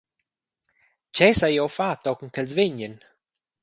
[1.11, 2.95] Tgei sai jeu far tochen ch’els vegnan?